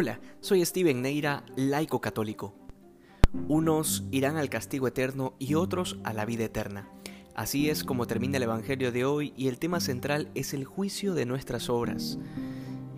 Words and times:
Hola, 0.00 0.20
soy 0.40 0.64
Steven 0.64 1.02
Neira, 1.02 1.44
laico 1.56 2.00
católico. 2.00 2.54
Unos 3.48 4.04
irán 4.12 4.36
al 4.36 4.48
castigo 4.48 4.86
eterno 4.86 5.34
y 5.40 5.54
otros 5.54 5.98
a 6.04 6.12
la 6.12 6.24
vida 6.24 6.44
eterna. 6.44 6.88
Así 7.34 7.68
es 7.68 7.82
como 7.82 8.06
termina 8.06 8.36
el 8.36 8.44
Evangelio 8.44 8.92
de 8.92 9.04
hoy 9.04 9.32
y 9.36 9.48
el 9.48 9.58
tema 9.58 9.80
central 9.80 10.30
es 10.36 10.54
el 10.54 10.64
juicio 10.64 11.14
de 11.14 11.26
nuestras 11.26 11.68
obras. 11.68 12.16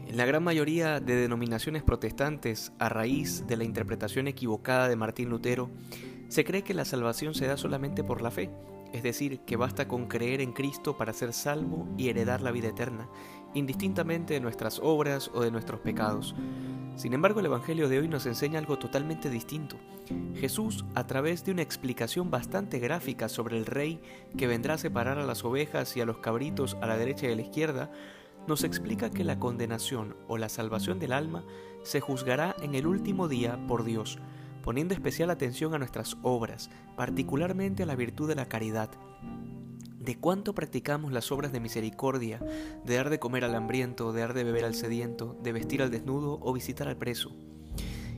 En 0.07 0.18
la 0.18 0.26
gran 0.26 0.44
mayoría 0.44 1.00
de 1.00 1.16
denominaciones 1.16 1.82
protestantes, 1.82 2.71
a 2.79 2.90
raíz 2.90 3.46
de 3.46 3.57
la 3.57 3.64
interpretación 3.64 4.29
equivocada 4.29 4.86
de 4.86 4.96
Martín 4.96 5.30
Lutero, 5.30 5.71
se 6.29 6.44
cree 6.44 6.64
que 6.64 6.75
la 6.75 6.85
salvación 6.85 7.32
se 7.32 7.46
da 7.46 7.57
solamente 7.57 8.04
por 8.04 8.21
la 8.21 8.30
fe, 8.30 8.50
es 8.93 9.03
decir, 9.03 9.40
que 9.46 9.57
basta 9.57 9.89
con 9.89 10.07
creer 10.07 10.43
en 10.43 10.53
Cristo 10.53 10.98
para 10.98 11.14
ser 11.14 11.32
salvo 11.32 11.89
y 11.96 12.11
heredar 12.11 12.43
la 12.43 12.50
vida 12.50 12.68
eterna, 12.68 13.08
indistintamente 13.54 14.35
de 14.35 14.40
nuestras 14.40 14.80
obras 14.82 15.30
o 15.32 15.40
de 15.40 15.50
nuestros 15.50 15.80
pecados. 15.80 16.35
Sin 16.96 17.14
embargo, 17.14 17.40
el 17.40 17.46
Evangelio 17.46 17.89
de 17.89 17.99
hoy 17.99 18.08
nos 18.08 18.26
enseña 18.26 18.58
algo 18.58 18.79
totalmente 18.79 19.30
distinto. 19.30 19.76
Jesús, 20.35 20.85
a 20.94 21.07
través 21.07 21.44
de 21.44 21.53
una 21.53 21.63
explicación 21.63 22.30
bastante 22.30 22.79
gráfica 22.79 23.29
sobre 23.29 23.57
el 23.57 23.66
rey 23.66 24.00
que 24.36 24.46
vendrá 24.46 24.75
a 24.75 24.79
separar 24.79 25.18
a 25.18 25.25
las 25.25 25.44
ovejas 25.44 25.96
y 25.96 26.00
a 26.00 26.07
los 26.07 26.18
cabritos 26.18 26.76
a 26.80 26.86
la 26.86 26.96
derecha 26.96 27.29
y 27.29 27.32
a 27.32 27.36
la 27.36 27.43
izquierda, 27.43 27.90
nos 28.46 28.64
explica 28.64 29.11
que 29.11 29.25
la 29.25 29.39
condenación 29.39 30.16
o 30.29 30.39
la 30.39 30.49
salvación 30.49 30.99
del 30.99 31.13
alma 31.13 31.44
se 31.82 32.00
juzgará 32.00 32.55
en 32.62 32.75
el 32.75 32.86
último 32.86 33.28
día 33.28 33.58
por 33.66 33.84
Dios, 33.84 34.19
poniendo 34.62 34.94
especial 34.94 35.30
atención 35.30 35.75
a 35.75 35.78
nuestras 35.78 36.16
obras, 36.22 36.70
particularmente 36.97 37.83
a 37.84 37.86
la 37.86 37.97
virtud 37.97 38.28
de 38.28 38.34
la 38.34 38.47
caridad. 38.47 38.91
De 40.00 40.17
cuánto 40.17 40.55
practicamos 40.55 41.12
las 41.12 41.31
obras 41.31 41.53
de 41.53 41.61
misericordia, 41.61 42.41
de 42.84 42.97
dar 42.97 43.11
de 43.11 43.19
comer 43.19 43.45
al 43.45 43.55
hambriento, 43.55 44.12
de 44.12 44.22
dar 44.22 44.33
de 44.33 44.45
beber 44.45 44.64
al 44.64 44.75
sediento, 44.75 45.39
de 45.42 45.53
vestir 45.53 45.83
al 45.83 45.91
desnudo 45.91 46.38
o 46.41 46.55
visitar 46.55 46.88
al 46.88 46.97
preso. 46.97 47.36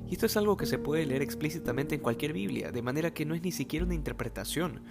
Y 0.08 0.12
esto 0.12 0.26
es 0.26 0.36
algo 0.36 0.56
que 0.56 0.66
se 0.66 0.78
puede 0.78 1.04
leer 1.04 1.22
explícitamente 1.22 1.96
en 1.96 2.00
cualquier 2.00 2.32
Biblia, 2.32 2.70
de 2.70 2.82
manera 2.82 3.12
que 3.12 3.26
no 3.26 3.34
es 3.34 3.42
ni 3.42 3.50
siquiera 3.50 3.84
una 3.84 3.96
interpretación, 3.96 4.82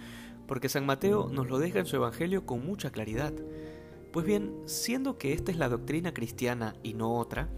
porque 0.46 0.68
San 0.68 0.84
Mateo 0.84 1.30
nos 1.32 1.48
lo 1.48 1.58
deja 1.58 1.78
en 1.78 1.86
su 1.86 1.96
Evangelio 1.96 2.44
con 2.44 2.66
mucha 2.66 2.90
claridad. 2.90 3.32
Pues 4.12 4.26
bien, 4.26 4.52
siendo 4.66 5.16
que 5.16 5.32
esta 5.32 5.50
es 5.50 5.56
la 5.56 5.70
doctrina 5.70 6.12
cristiana 6.12 6.76
y 6.82 6.92
no 6.92 7.14
otra, 7.14 7.48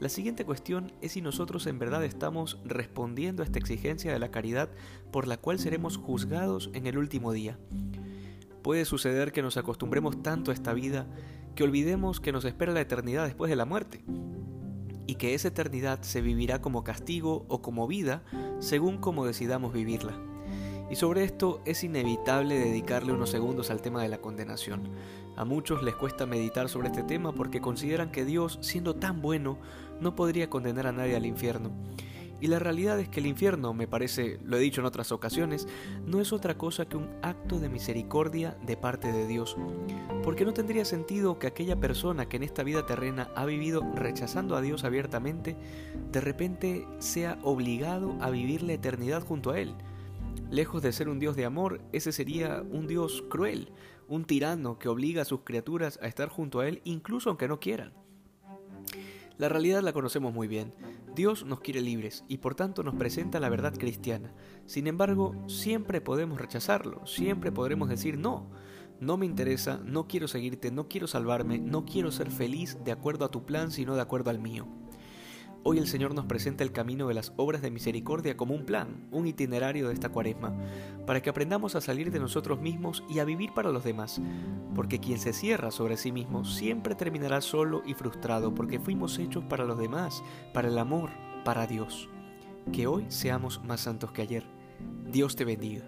la 0.00 0.10
siguiente 0.10 0.44
cuestión 0.44 0.92
es 1.00 1.12
si 1.12 1.22
nosotros 1.22 1.66
en 1.66 1.78
verdad 1.78 2.04
estamos 2.04 2.58
respondiendo 2.66 3.42
a 3.42 3.46
esta 3.46 3.58
exigencia 3.58 4.12
de 4.12 4.18
la 4.18 4.30
caridad 4.30 4.68
por 5.10 5.26
la 5.26 5.38
cual 5.38 5.58
seremos 5.58 5.96
juzgados 5.96 6.68
en 6.74 6.86
el 6.86 6.98
último 6.98 7.32
día. 7.32 7.58
Puede 8.66 8.84
suceder 8.84 9.30
que 9.30 9.42
nos 9.42 9.56
acostumbremos 9.56 10.24
tanto 10.24 10.50
a 10.50 10.54
esta 10.54 10.74
vida 10.74 11.06
que 11.54 11.62
olvidemos 11.62 12.18
que 12.18 12.32
nos 12.32 12.44
espera 12.44 12.72
la 12.72 12.80
eternidad 12.80 13.24
después 13.24 13.48
de 13.48 13.54
la 13.54 13.64
muerte 13.64 14.02
y 15.06 15.14
que 15.14 15.34
esa 15.34 15.46
eternidad 15.46 16.02
se 16.02 16.20
vivirá 16.20 16.60
como 16.60 16.82
castigo 16.82 17.46
o 17.46 17.62
como 17.62 17.86
vida 17.86 18.24
según 18.58 18.98
como 18.98 19.24
decidamos 19.24 19.72
vivirla. 19.72 20.14
Y 20.90 20.96
sobre 20.96 21.22
esto 21.22 21.62
es 21.64 21.84
inevitable 21.84 22.58
dedicarle 22.58 23.12
unos 23.12 23.30
segundos 23.30 23.70
al 23.70 23.82
tema 23.82 24.02
de 24.02 24.08
la 24.08 24.18
condenación. 24.18 24.90
A 25.36 25.44
muchos 25.44 25.84
les 25.84 25.94
cuesta 25.94 26.26
meditar 26.26 26.68
sobre 26.68 26.88
este 26.88 27.04
tema 27.04 27.32
porque 27.32 27.60
consideran 27.60 28.10
que 28.10 28.24
Dios, 28.24 28.58
siendo 28.62 28.96
tan 28.96 29.22
bueno, 29.22 29.60
no 30.00 30.16
podría 30.16 30.50
condenar 30.50 30.88
a 30.88 30.92
nadie 30.92 31.14
al 31.14 31.26
infierno. 31.26 31.70
Y 32.40 32.48
la 32.48 32.58
realidad 32.58 33.00
es 33.00 33.08
que 33.08 33.20
el 33.20 33.26
infierno, 33.26 33.72
me 33.72 33.88
parece, 33.88 34.38
lo 34.44 34.56
he 34.56 34.60
dicho 34.60 34.80
en 34.80 34.86
otras 34.86 35.10
ocasiones, 35.10 35.66
no 36.04 36.20
es 36.20 36.32
otra 36.32 36.58
cosa 36.58 36.86
que 36.86 36.98
un 36.98 37.08
acto 37.22 37.58
de 37.58 37.70
misericordia 37.70 38.58
de 38.66 38.76
parte 38.76 39.10
de 39.10 39.26
Dios. 39.26 39.56
Porque 40.22 40.44
no 40.44 40.52
tendría 40.52 40.84
sentido 40.84 41.38
que 41.38 41.46
aquella 41.46 41.80
persona 41.80 42.28
que 42.28 42.36
en 42.36 42.42
esta 42.42 42.62
vida 42.62 42.84
terrena 42.84 43.30
ha 43.34 43.46
vivido 43.46 43.82
rechazando 43.94 44.54
a 44.54 44.60
Dios 44.60 44.84
abiertamente, 44.84 45.56
de 46.12 46.20
repente 46.20 46.86
sea 46.98 47.38
obligado 47.42 48.16
a 48.20 48.28
vivir 48.28 48.62
la 48.62 48.74
eternidad 48.74 49.22
junto 49.24 49.50
a 49.50 49.58
Él. 49.58 49.74
Lejos 50.50 50.82
de 50.82 50.92
ser 50.92 51.08
un 51.08 51.18
Dios 51.18 51.36
de 51.36 51.46
amor, 51.46 51.80
ese 51.92 52.12
sería 52.12 52.62
un 52.70 52.86
Dios 52.86 53.24
cruel, 53.30 53.72
un 54.08 54.24
tirano 54.24 54.78
que 54.78 54.88
obliga 54.88 55.22
a 55.22 55.24
sus 55.24 55.40
criaturas 55.40 55.98
a 56.02 56.06
estar 56.06 56.28
junto 56.28 56.60
a 56.60 56.68
Él 56.68 56.82
incluso 56.84 57.30
aunque 57.30 57.48
no 57.48 57.60
quieran. 57.60 57.94
La 59.38 59.48
realidad 59.48 59.82
la 59.82 59.92
conocemos 59.92 60.32
muy 60.32 60.48
bien. 60.48 60.72
Dios 61.16 61.46
nos 61.46 61.60
quiere 61.60 61.80
libres 61.80 62.24
y 62.28 62.36
por 62.36 62.54
tanto 62.54 62.82
nos 62.82 62.94
presenta 62.94 63.40
la 63.40 63.48
verdad 63.48 63.72
cristiana. 63.74 64.34
Sin 64.66 64.86
embargo, 64.86 65.34
siempre 65.48 66.02
podemos 66.02 66.38
rechazarlo, 66.38 67.06
siempre 67.06 67.50
podremos 67.50 67.88
decir 67.88 68.18
no. 68.18 68.50
No 69.00 69.16
me 69.16 69.24
interesa, 69.24 69.80
no 69.82 70.08
quiero 70.08 70.28
seguirte, 70.28 70.70
no 70.70 70.88
quiero 70.88 71.06
salvarme, 71.06 71.58
no 71.58 71.86
quiero 71.86 72.12
ser 72.12 72.30
feliz 72.30 72.76
de 72.84 72.92
acuerdo 72.92 73.24
a 73.24 73.30
tu 73.30 73.46
plan, 73.46 73.70
sino 73.70 73.94
de 73.94 74.02
acuerdo 74.02 74.28
al 74.28 74.38
mío. 74.40 74.66
Hoy 75.68 75.78
el 75.78 75.88
Señor 75.88 76.14
nos 76.14 76.26
presenta 76.26 76.62
el 76.62 76.70
camino 76.70 77.08
de 77.08 77.14
las 77.14 77.32
obras 77.34 77.60
de 77.60 77.72
misericordia 77.72 78.36
como 78.36 78.54
un 78.54 78.64
plan, 78.64 79.08
un 79.10 79.26
itinerario 79.26 79.88
de 79.88 79.94
esta 79.94 80.10
cuaresma, 80.10 80.54
para 81.08 81.20
que 81.20 81.28
aprendamos 81.28 81.74
a 81.74 81.80
salir 81.80 82.12
de 82.12 82.20
nosotros 82.20 82.60
mismos 82.60 83.02
y 83.10 83.18
a 83.18 83.24
vivir 83.24 83.52
para 83.52 83.72
los 83.72 83.82
demás, 83.82 84.20
porque 84.76 85.00
quien 85.00 85.18
se 85.18 85.32
cierra 85.32 85.72
sobre 85.72 85.96
sí 85.96 86.12
mismo 86.12 86.44
siempre 86.44 86.94
terminará 86.94 87.40
solo 87.40 87.82
y 87.84 87.94
frustrado, 87.94 88.54
porque 88.54 88.78
fuimos 88.78 89.18
hechos 89.18 89.42
para 89.46 89.64
los 89.64 89.76
demás, 89.76 90.22
para 90.54 90.68
el 90.68 90.78
amor, 90.78 91.10
para 91.44 91.66
Dios. 91.66 92.08
Que 92.72 92.86
hoy 92.86 93.06
seamos 93.08 93.60
más 93.64 93.80
santos 93.80 94.12
que 94.12 94.22
ayer. 94.22 94.44
Dios 95.10 95.34
te 95.34 95.44
bendiga. 95.44 95.82